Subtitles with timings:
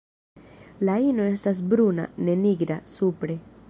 [0.89, 3.43] La ino estas bruna, ne nigra, supre.